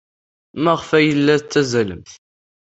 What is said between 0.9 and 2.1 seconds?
ay la tettazzalem?